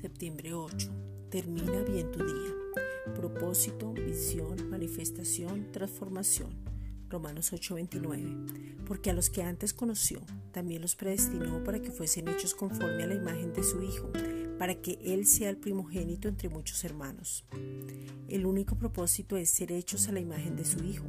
[0.00, 0.90] Septiembre 8.
[1.28, 2.54] Termina bien tu día.
[3.16, 6.50] Propósito, visión, manifestación, transformación.
[7.08, 8.84] Romanos 8:29.
[8.86, 10.20] Porque a los que antes conoció,
[10.52, 14.12] también los predestinó para que fuesen hechos conforme a la imagen de su Hijo,
[14.56, 17.44] para que Él sea el primogénito entre muchos hermanos.
[18.28, 21.06] El único propósito es ser hechos a la imagen de su Hijo.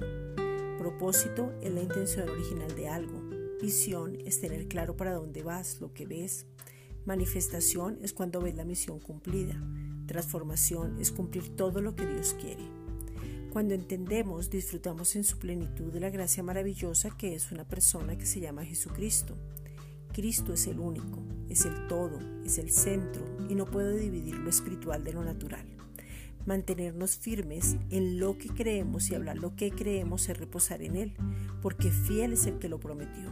[0.79, 3.21] Propósito es la intención original de algo.
[3.61, 6.47] Visión es tener claro para dónde vas, lo que ves.
[7.09, 9.59] Manifestación es cuando ves la misión cumplida.
[10.05, 12.61] Transformación es cumplir todo lo que Dios quiere.
[13.51, 18.27] Cuando entendemos, disfrutamos en su plenitud de la gracia maravillosa que es una persona que
[18.27, 19.35] se llama Jesucristo.
[20.13, 24.51] Cristo es el único, es el todo, es el centro y no puede dividir lo
[24.51, 25.65] espiritual de lo natural.
[26.45, 31.15] Mantenernos firmes en lo que creemos y hablar lo que creemos es reposar en Él,
[31.63, 33.31] porque fiel es el que lo prometió.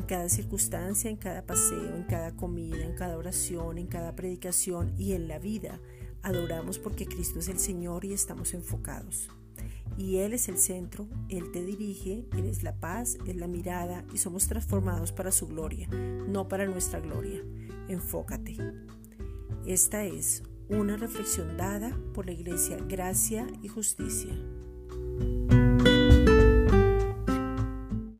[0.00, 4.94] En cada circunstancia, en cada paseo, en cada comida, en cada oración, en cada predicación
[4.96, 5.78] y en la vida,
[6.22, 9.28] adoramos porque Cristo es el Señor y estamos enfocados
[9.98, 14.02] y Él es el centro, Él te dirige, Él es la paz, es la mirada
[14.14, 17.44] y somos transformados para su gloria, no para nuestra gloria.
[17.88, 18.56] Enfócate.
[19.66, 24.32] Esta es una reflexión dada por la Iglesia Gracia y Justicia.